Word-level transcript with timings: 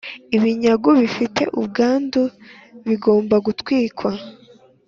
Ibinyagu 0.35 0.89
bifite 1.01 1.41
ubwandu 1.59 2.21
bigomba 2.87 3.35
gutwikwa 3.45 4.09